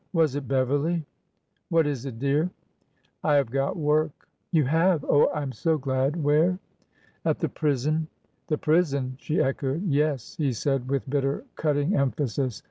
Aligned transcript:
Was 0.13 0.35
it 0.35 0.47
Beverly?'' 0.47 1.05
What 1.69 1.85
is 1.85 2.07
it, 2.07 2.17
dear?"" 2.17 2.49
I 3.23 3.35
have 3.35 3.51
got 3.51 3.77
work." 3.77 4.27
You 4.51 4.65
have! 4.65 5.05
Oh, 5.07 5.27
I 5.27 5.43
am 5.43 5.51
so 5.51 5.77
glad! 5.77 6.23
Where?" 6.23 6.57
At 7.23 7.37
the 7.37 7.49
prison!" 7.49 8.07
The 8.47 8.57
prison!" 8.57 9.15
she 9.21 9.39
echoed. 9.39 9.83
Yes;" 9.85 10.35
he 10.39 10.53
said 10.53 10.89
with 10.89 11.07
bitter, 11.07 11.43
cutting 11.55 11.95
emphasis. 11.95 12.59